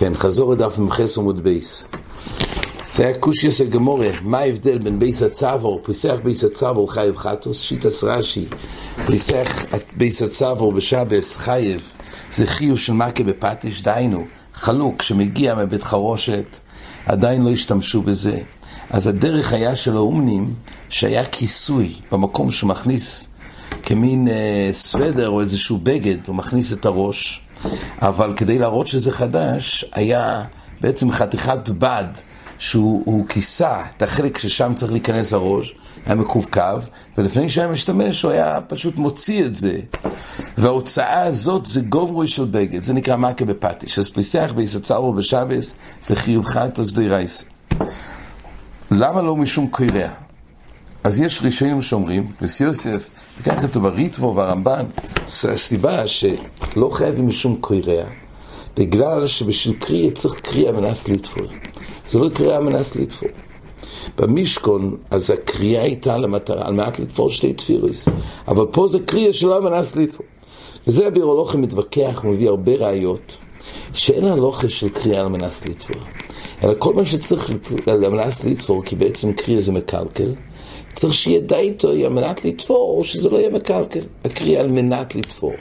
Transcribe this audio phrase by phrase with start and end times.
[0.00, 1.88] כן, חזור לדף ממחס עמוד בייס.
[2.94, 8.04] זה היה קושיוס הגמורה, מה ההבדל בין בייס הצבור, פיסח בייס הצבור חייב חטוס, שיטס
[8.04, 8.46] רש"י,
[9.06, 9.64] פיסח
[9.96, 11.82] בייס הצבור בשבס חייב,
[12.32, 14.24] זה חיוב של מכה בפטיש, דיינו,
[14.54, 16.58] חלוק שמגיע מבית חרושת,
[17.06, 18.38] עדיין לא השתמשו בזה.
[18.90, 20.54] אז הדרך היה של האומנים,
[20.88, 23.28] שהיה כיסוי במקום שהוא מכניס
[23.82, 27.46] כמין אה, סוודר או איזשהו בגד, הוא מכניס את הראש,
[28.02, 30.44] אבל כדי להראות שזה חדש, היה
[30.80, 32.04] בעצם חתיכת בד
[32.58, 35.74] שהוא כיסה את החלק ששם צריך להיכנס הראש,
[36.06, 36.60] היה מקווקו,
[37.18, 39.80] ולפני שהיה משתמש הוא היה פשוט מוציא את זה.
[40.58, 43.98] וההוצאה הזאת זה גומרוי של בגד, זה נקרא מכה בפטיש.
[43.98, 47.44] אז פיסח ביסצרו בשבס זה חיוב חטוס די רייסה.
[48.90, 50.08] למה לא משום קוירע?
[51.04, 53.10] אז יש ראשונים שאומרים, נשיא יוסף,
[53.40, 54.86] וכאן כתוב הריטבו והרמב"ן,
[55.26, 58.04] הסיבה שלא חייבים משום קוירע,
[58.76, 61.46] בגלל שבשביל קריאה צריך קריאה מנס לתפור.
[62.10, 63.28] זה לא קריאה מנס לתפור.
[64.18, 68.08] במשכון, אז הקריאה הייתה למטרה, על מנת לתפור שתי תפירוס.
[68.48, 70.26] אבל פה זה קריאה שלא מנס לתפור.
[70.86, 73.36] וזה הבירולוכי מתווכח, מביא הרבה ראיות,
[73.94, 76.02] שאין הלוכה של קריאה על מנס לתפור.
[76.64, 77.50] אלא כל מה שצריך
[77.86, 80.34] על מנס לתפור, כי בעצם קריאה זה מקלקל,
[80.94, 84.04] צריך שיהיה די איתו על מנת לתפור, או שזה לא יהיה מקלקל.
[84.24, 85.52] הקריאה על מנת לתפור.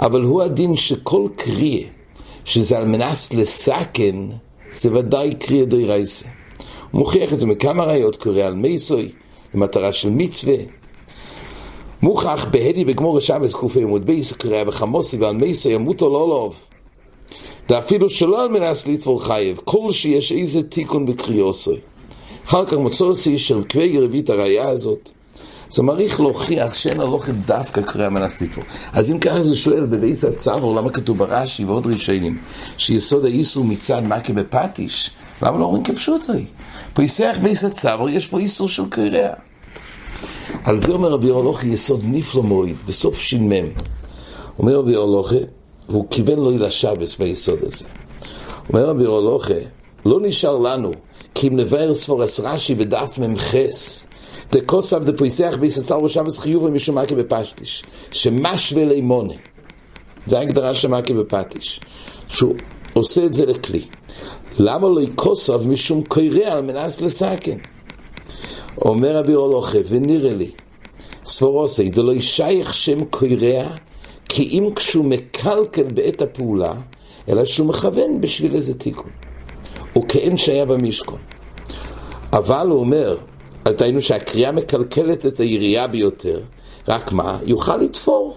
[0.00, 1.88] אבל הוא הדין שכל קריאה,
[2.44, 4.16] שזה על מנס לסכן,
[4.74, 6.26] זה ודאי קריאה דוי רייסה.
[6.90, 9.12] הוא מוכיח את זה מכמה ראיות, קורא על מייסוי,
[9.54, 10.56] למטרה של מצווה.
[12.02, 13.54] מוכח בהדי בגמור השבס
[14.04, 16.56] בייס, קורא בחמוסי ועל מייסוי ימותו לא לוב.
[17.68, 21.78] ואפילו שלא על מנס לתפור חייב, כל שיש איזה תיקון בקריאוסוי.
[22.46, 25.10] אחר כך מוצאוסי של קווי רבית הראייה הזאת.
[25.70, 28.64] זה מעריך להוכיח שאין הלוכת דווקא קריאה מנס לתפור.
[28.92, 32.38] אז אם ככה זה שואל בבייס הצבור, למה כתוב ברש"י ועוד ראשונים,
[32.76, 35.10] שיסוד האיסור מצד מכה בפטיש,
[35.42, 36.44] למה לא אומרים כפשוטוי?
[36.92, 39.32] פריסח בייס הצבור, יש פה איסור של קריאה.
[40.64, 43.52] על זה אומר רבי אורלוכי יסוד נפלא מועיד, בסוף ש"מ.
[44.58, 45.38] אומר רבי אורלוכי,
[45.88, 47.84] והוא כיוון לו אל השבס ביסוד הזה.
[48.68, 49.52] אומר רבי אורלוכי,
[50.06, 50.90] לא נשאר לנו,
[51.34, 54.06] כי אם נבהר ספורס רש"י בדף מ"חס,
[54.52, 59.34] דקוסף דפריסח בייס הצבור שבס חיובי משום מכה בפשטיש, שמשווה לימונה.
[60.26, 61.80] זה ההגדרה של מכה בפטיש.
[62.28, 62.54] שהוא
[62.92, 63.82] עושה את זה לכלי.
[64.58, 67.58] למה לא יקוסף משום קוירע על מנס לסכן?
[68.82, 70.50] אומר רבי אולוכה, ונראה לי,
[71.24, 73.68] ספורוסי, דלא ישייך שם קוירע,
[74.28, 76.72] כי אם כשהוא מקלקל בעת הפעולה,
[77.28, 79.10] אלא שהוא מכוון בשביל איזה תיקון.
[79.94, 81.18] הוא כאין שהיה במשכון.
[82.32, 83.16] אבל הוא אומר,
[83.64, 86.40] אז דהיינו שהקריאה מקלקלת את הירייה ביותר,
[86.88, 87.38] רק מה?
[87.46, 88.36] יוכל לתפור.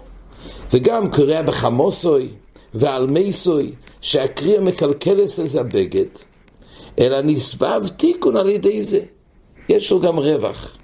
[0.72, 2.28] וגם קריאה בחמוסוי
[2.74, 6.06] ועל מייסוי, שהקריאה מקלקלת את הבגד,
[6.98, 9.00] אלא נסבב תיקון על ידי זה.
[9.68, 10.76] יש לו גם רווח.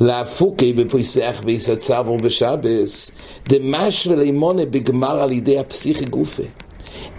[0.00, 3.10] להפוקי בפויסח ביסצב ובשבס,
[3.48, 6.42] דמש ולימונה בגמר על ידי הפסיכי גופה.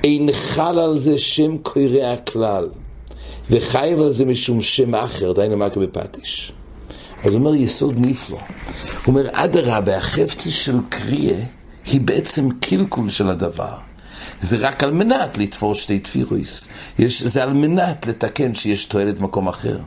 [0.04, 2.70] אין חל על זה שם קורע הכלל,
[3.52, 6.52] וחייב על זה משום שם אחר, דהיינו מה בפטיש.
[7.24, 8.38] אז הוא אומר יסוד נפלא.
[8.38, 8.44] הוא
[9.08, 11.40] אומר, אדרבה, החפצי של קריאה
[11.86, 13.76] היא בעצם קלקול של הדבר.
[14.42, 16.70] זה רק על מנת לתפור שתי תפירויס.
[17.00, 19.80] יש, זה על מנת לתקן שיש תועלת במקום אחר.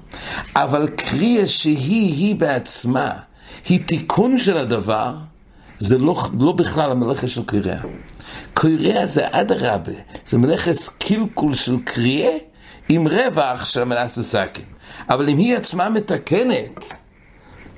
[0.57, 3.11] אבל קריאה שהיא, היא בעצמה,
[3.69, 5.15] היא תיקון של הדבר,
[5.83, 7.81] זה לא, לא בכלל המלאכה של קריאה.
[8.55, 9.93] קריאה זה אדרבה,
[10.27, 12.37] זה מלאכס קלקול של קריאה
[12.89, 14.63] עם רווח של המלאס לסכן.
[15.09, 16.93] אבל אם היא עצמה מתקנת,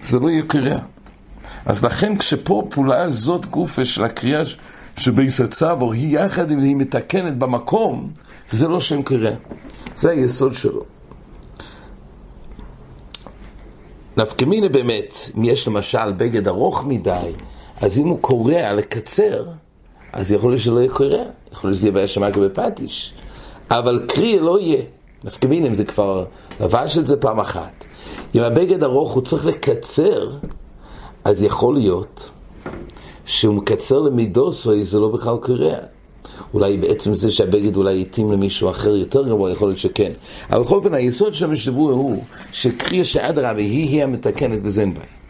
[0.02, 0.78] זה לא יהיה קריאה.
[1.66, 4.42] אז לכן כשפה פעולה הזאת גופה של הקריאה
[4.96, 8.10] שבייס הצבור היא יחד אם היא מתקנת במקום,
[8.50, 9.34] זה לא שם קריאה.
[9.96, 10.82] זה היסוד שלו.
[14.16, 17.32] נפקא מינה באמת, אם יש למשל בגד ארוך מדי,
[17.84, 19.44] אז אם הוא קורע לקצר,
[20.12, 21.22] אז יכול להיות שלא יהיה קורע,
[21.52, 23.12] יכול להיות שזה יהיה בעיה שמקה בפטיש.
[23.70, 24.82] אבל קריאה לא יהיה.
[25.24, 26.24] נפקא אם זה כבר
[26.60, 27.84] לבש את זה פעם אחת.
[28.34, 30.30] אם הבגד ארוך הוא צריך לקצר,
[31.24, 32.30] אז יכול להיות
[33.26, 35.76] שהוא מקצר למידוסוי, זה לא בכלל קורע.
[36.54, 40.12] אולי בעצם זה שהבגד אולי יתאים למישהו אחר יותר גבוה, יכול להיות שכן.
[40.50, 42.22] אבל בכל אופן, היסוד של המשתברו הוא
[42.52, 45.23] שקריאה שאדרבה היא היא המתקנת בזן ביי.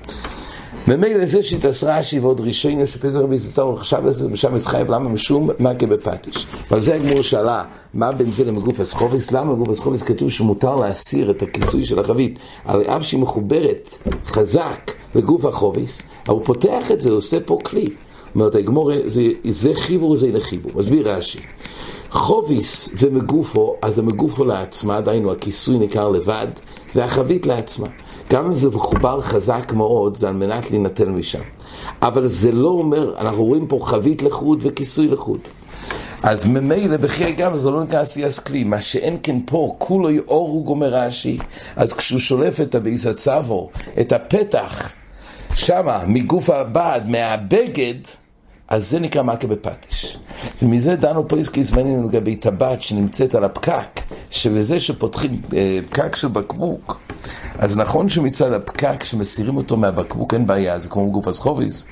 [0.89, 4.03] ממילא זה שהתעשרה ועוד ראשונים שפסח רבי יצצר עכשיו
[4.33, 6.47] בשבס חייב למה משום מכה בפטיש.
[6.71, 7.65] ועל זה הגמור שאלה,
[7.95, 9.33] מה בין זה למגוף הסחוביס?
[9.33, 13.91] למה בגוף הסחוביס כתוב שמותר להסיר את הכיסוי של החבית, על אף שהיא מחוברת
[14.27, 17.89] חזק לגוף החוביס, הוא פותח את זה, עושה פה כלי.
[18.35, 20.73] אומרת הגמור, זה, זה חיבור זה לחיבור.
[20.75, 21.39] מסביר רש"י.
[22.11, 26.47] חוביס ומגופו, אז המגופו לעצמה, דהיינו הכיסוי ניכר לבד,
[26.95, 27.87] והחבית לעצמה.
[28.31, 31.43] גם אם זה מחובר חזק מאוד, זה על מנת להינטל משם.
[32.03, 35.39] אבל זה לא אומר, אנחנו רואים פה חבית לחוד וכיסוי לחוד.
[36.23, 40.49] אז ממילא בחיי גם זה לא נקרא עשיית כלי, מה שאין כן פה, כולו אור
[40.49, 41.39] הוא גומר רש"י,
[41.77, 44.93] אז כשהוא שולף את הביס הצבו, את הפתח,
[45.55, 47.95] שמה, מגוף הבד, מהבגד,
[48.69, 50.19] אז זה נקרא מכה בפטיש.
[50.63, 54.01] ומזה דנו פה עסקי זמנים לגבי טבעת שנמצאת על הפקק,
[54.31, 57.01] שבזה שפותחים אה, פקק של בקבוק,
[57.59, 61.87] אז נכון שמצד הפקק, שמסירים אותו מהבקבוק, אין בעיה, זה כמו גוף הסחוביס,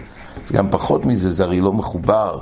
[0.45, 2.39] זה גם פחות מזה, זה הרי לא מחובר.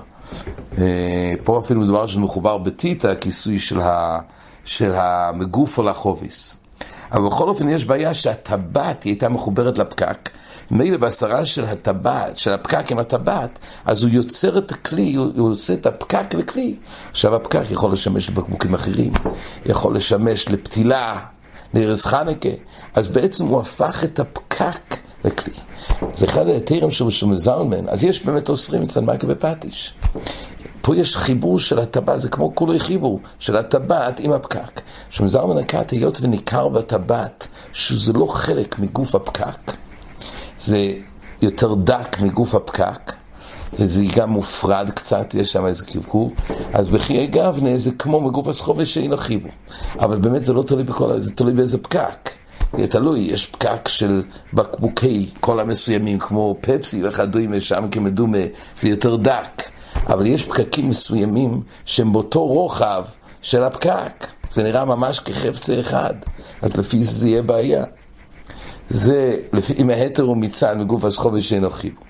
[0.79, 4.19] אה, פה אפילו מדובר שזה מחובר בטיטה, הכיסוי של, ה,
[4.65, 6.57] של המגופו לחוביס.
[7.13, 10.31] אבל בכל אופן יש בעיה שהטבעת היא הייתה מחוברת לפקק,
[10.71, 15.75] מילא בהסרה של הטבעת, של הפקק עם הטבעת, אז הוא יוצר את הכלי, הוא עושה
[15.75, 16.77] את הפקק לכלי.
[17.11, 19.13] עכשיו הפקק יכול לשמש לבקבוקים אחרים,
[19.67, 21.21] יכול לשמש לפתילה,
[21.75, 22.49] לארז חנקה,
[22.95, 25.55] אז בעצם הוא הפך את הפקק לכלי.
[26.15, 29.95] זה אחד ההיתרים של מזלמן, אז יש באמת אוסרים אצל מכה בפטיש.
[30.83, 34.81] פה יש חיבור של הטבעת, זה כמו כולי חיבור של הטבעת עם הפקק.
[35.11, 39.73] שמזלמן הקט, היות וניכר בטבעת, שזה לא חלק מגוף הפקק,
[40.61, 40.93] זה
[41.43, 43.13] יותר דק מגוף הפקק,
[43.73, 46.33] וזה גם מופרד קצת, יש שם איזה קרקור,
[46.73, 49.51] אז בחיי גבנה זה כמו מגוף הסחובה שאין חיבור.
[49.99, 52.31] אבל באמת זה לא תלוי בכל, זה תלוי באיזה פקק.
[52.79, 54.23] זה תלוי, יש פקק של
[54.53, 58.39] בקבוקי כל המסוימים, כמו פפסי וכדומה, שם כמדומה,
[58.79, 59.63] זה יותר דק.
[60.07, 63.05] אבל יש פקקים מסוימים שהם באותו רוחב
[63.43, 64.27] של הפקק.
[64.51, 66.15] זה נראה ממש כחפצה אחד,
[66.63, 67.85] אז לפי זה זה יהיה בעיה.
[68.91, 69.37] זה,
[69.79, 72.05] אם ההתר הוא מצד מגוף הסחובי שאינו חיבור.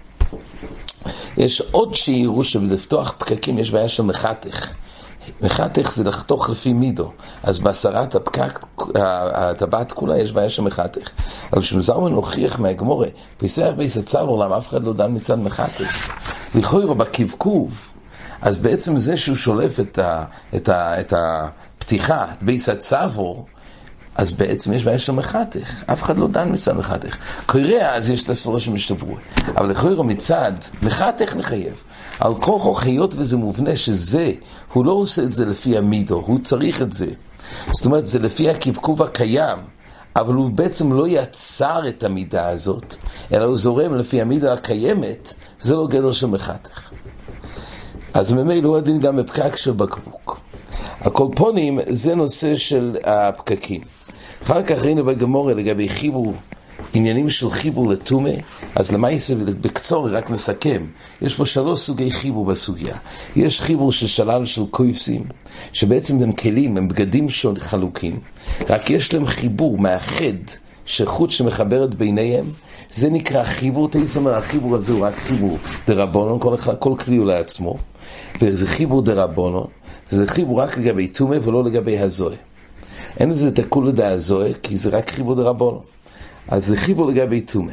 [1.36, 4.72] יש עוד שיראו שבלפתוח פקקים יש בעיה של מחתך.
[5.40, 7.12] מחתך זה לחתוך לפי מידו,
[7.42, 11.08] אז בהסרת הפקק, הטבעת כולה יש בעיה של מחתך.
[11.52, 16.10] אבל כשמזרמן הוכיח מהגמורה, פותח בית הצוואר, למה אף אחד לא דן מצד מחתך?
[16.54, 17.90] לכאורה בקבקוב,
[18.42, 20.24] אז בעצם זה שהוא שולף את, ה,
[20.56, 23.46] את, ה, את הפתיחה, את בית הצוואר,
[24.20, 27.16] אז בעצם יש בעיה של מחתך, אף אחד לא דן מצד מחתך.
[27.46, 29.14] קורא אז יש את הסברה שמסתברא,
[29.56, 30.52] אבל לכאורה מצד
[30.82, 31.82] מחתך נחייב.
[32.18, 34.32] על כורחו היות וזה מובנה שזה,
[34.72, 37.06] הוא לא עושה את זה לפי המידה, הוא צריך את זה.
[37.70, 39.58] זאת אומרת, זה לפי הקבקוב הקיים,
[40.16, 42.96] אבל הוא בעצם לא יצר את המידה הזאת,
[43.32, 46.90] אלא הוא זורם לפי המידה הקיימת, זה לא גדר של מחתך.
[48.14, 50.40] אז ממילא הוא הדין גם בפקק של בקבוק.
[51.00, 53.80] הקולפונים זה נושא של הפקקים.
[54.42, 56.34] אחר כך ראינו בגמורה לגבי חיבור,
[56.94, 58.30] עניינים של חיבור לטומא,
[58.74, 60.86] אז למעשה בקצור רק נסכם,
[61.22, 62.96] יש פה שלוש סוגי חיבור בסוגיה.
[63.36, 65.24] יש חיבור של שלל של קויפסים,
[65.72, 67.26] שבעצם הם כלים, הם בגדים
[67.58, 68.20] חלוקים,
[68.68, 70.36] רק יש להם חיבור מאחד,
[70.86, 72.46] שחוט שמחברת ביניהם,
[72.90, 77.26] זה נקרא חיבור, תאיס אומר, החיבור הזה הוא רק חיבור דרבונון, כל, כל כלי הוא
[77.26, 77.76] לעצמו,
[78.42, 79.66] וזה חיבור דרבונון,
[80.10, 82.36] זה חיבור רק לגבי טומא ולא לגבי הזוהה.
[83.20, 85.82] אין לזה את הכולו דעזוהה, כי זה רק חיבור דרבונון.
[86.48, 87.72] אז זה חיבור לגבי טומא.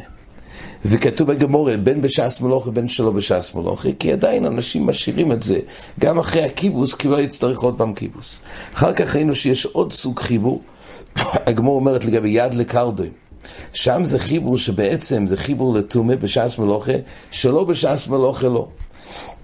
[0.85, 5.59] וכתוב בגמורה, בין בש"ס מלוכה בין שלא בש"ס מלוכה, כי עדיין אנשים משאירים את זה,
[5.99, 8.39] גם אחרי הכיבוס, כי לא יצטרך עוד פעם כיבוס.
[8.73, 10.61] אחר כך ראינו שיש עוד סוג חיבור,
[11.47, 13.09] הגמרא אומרת לגבי יד לקרדום.
[13.73, 16.93] שם זה חיבור שבעצם זה חיבור לטומאה בשעת מלאכה,
[17.31, 18.67] שלא בשעת מלאכה לא.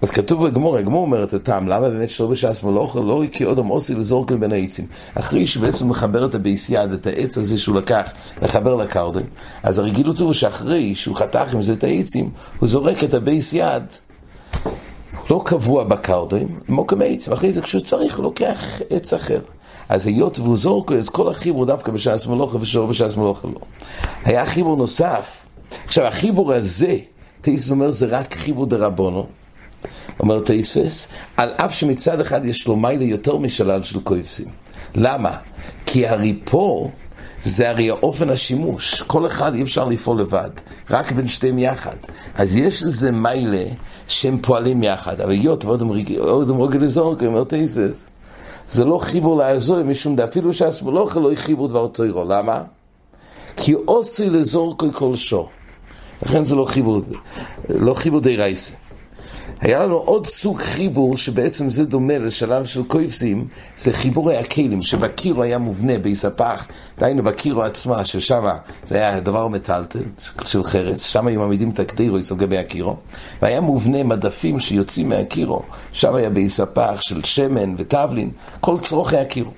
[0.01, 3.60] אז כתוב בגמרא, הגמרא אומר את הטעם, למה באמת שלא בשעת מלאכה לא כי אדם
[3.60, 4.86] עשוי לזורקה לבין העצים.
[5.15, 8.10] אחרי שבעצם מחבר את הבית יד, את העץ הזה שהוא לקח,
[8.41, 9.24] לחבר לקרדום,
[9.63, 12.29] אז הרגילות הוא שאחרי שהוא חתך עם זה את העצים,
[12.60, 13.84] הוא זורק את הבית יד.
[14.63, 19.39] הוא לא קבוע בקרדום, מוקם העצים, אחרי זה כשהוא צריך הוא לוקח עץ אחר.
[19.89, 23.60] אז היות והוא זורקו, אז כל החיבור דווקא בשעת מלאכה ושלא בשעת מלאכה לא.
[24.25, 25.25] היה חיבור נוסף.
[25.86, 26.98] עכשיו החיבור הזה,
[27.41, 29.25] תוס' אומר זה רק חיבור דרבנן,
[30.24, 31.07] אומר תוספות,
[31.38, 34.48] על אף שמצד אחד יש לו מעלה יותר משלל של כובסים.
[34.96, 35.38] למה?
[35.86, 36.89] כי הרי פה
[37.44, 39.01] זה הרי אופן השימוש.
[39.01, 40.50] כל אחד אי אפשר לפעול לבד,
[40.89, 41.96] רק בין שתיהם יחד.
[42.36, 43.65] אז יש איזה מיילה
[44.08, 48.08] שהם פועלים יחד, אבל היות ועוד אמרוגי לזורק, אומר תייספס,
[48.68, 52.24] זה לא חיבור לעזור משום דאפילו שהסמולוכה לא חיבור דבר תוירו.
[52.24, 52.62] למה?
[53.58, 55.50] כי עושי לזורקוי כל שור.
[56.25, 57.01] לכן זה לא חיבור,
[57.70, 58.75] לא חיבור די רייסה.
[59.63, 65.43] היה לנו עוד סוג חיבור שבעצם זה דומה לשלל של קויפסים, זה חיבורי הכלים, שבקירו
[65.43, 66.67] היה מובנה ביספח,
[67.00, 68.43] דהיינו בקירו עצמה, ששם
[68.86, 70.00] זה היה דבר מטלטל
[70.43, 72.96] של חרס, שם היו מעמידים את הקדירויס על גבי הקירו,
[73.41, 79.51] והיה מובנה מדפים שיוצאים מהקירו, שם היה ביספח של שמן וטבלין, כל צרוכי הקירו.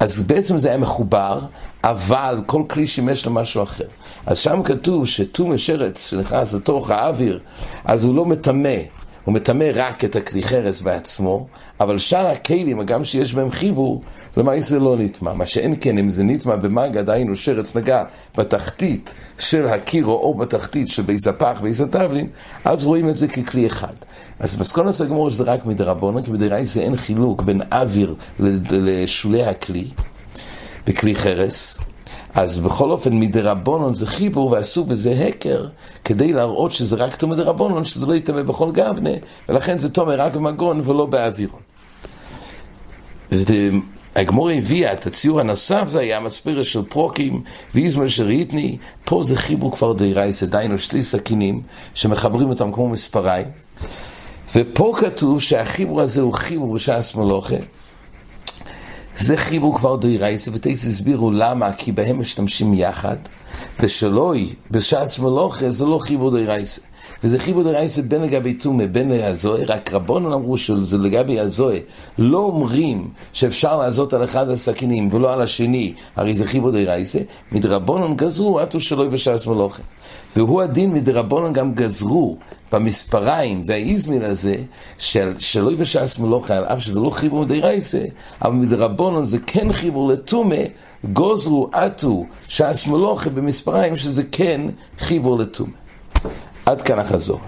[0.00, 1.40] אז בעצם זה היה מחובר,
[1.84, 3.84] אבל כל כלי שימש למשהו אחר.
[4.26, 7.40] אז שם כתוב שתום השרץ שנכנס לתוך האוויר,
[7.84, 8.78] אז הוא לא מטמא,
[9.24, 11.46] הוא מטמא רק את הכלי חרס בעצמו,
[11.80, 14.02] אבל שאר הכלים, הגם שיש בהם חיבור,
[14.36, 15.32] למעשה זה לא נטמע.
[15.32, 18.04] מה שאין כן, אם זה נטמע במגע, דהיינו שרץ נגע
[18.36, 22.26] בתחתית של הכירה או בתחתית של בית הפך, בית התבלין,
[22.64, 23.94] אז רואים את זה ככלי אחד.
[24.40, 28.14] אז מסקנת הגמרא שזה רק מדרבנן, כי בדאורייתא אין חילוק בין אוויר
[28.70, 29.88] לשולי הכלי,
[30.86, 31.78] בכלי חרס.
[32.34, 35.66] אז בכל אופן מדרבנן זה חיבור ועשו בזה היכר
[36.04, 39.10] כדי להראות שזה רק טומאה דרבנון, שזה לא יטמא בכל גווני,
[39.48, 41.60] ולכן זה תומא רק במגון ולא באווירון.
[44.16, 47.42] הגמור הביאה את הציור הנוסף, זה היה המספרת של פרוקים
[47.74, 51.62] ואיזמל של ריתני, פה זה חיבור כבר די רייסה, דיינו שתי סכינים
[51.94, 53.46] שמחברים אותם כמו מספריים,
[54.54, 57.56] ופה כתוב שהחיבור הזה הוא חיבור בשעס מלוכה.
[59.16, 63.16] זה חיבור כבר די רייסה, ותייס הסבירו למה, כי בהם משתמשים יחד,
[63.80, 66.80] ושלוי, בשעס מלוכה, זה לא חיבור די רייסה.
[67.24, 71.78] וזה חיבור דרייסה בין לגבי תומה, בין הזוהה, רק רבונן אמרו שזה לגבי הזוהה.
[72.18, 77.18] לא אומרים שאפשר לעזות על אחד הסכינים ולא על השני, הרי זה חיבור דרייסה,
[77.52, 79.82] מדרבונן גזרו, עטו שלוי בשעס מלוכה.
[80.36, 82.36] והוא הדין מדרבונן גם גזרו
[82.72, 84.54] במספריים והאיזמין הזה
[84.98, 88.04] של שלוי בשעס מלוכה, על אף שזה לא חיבור דרייסה,
[88.42, 90.56] אבל מדרבונן זה כן חיבור לתומה,
[91.12, 94.60] גוזרו עטו שעס מלוכה במספריים שזה כן
[94.98, 95.72] חיבור לתומה.
[96.66, 97.40] עד כאן החזור.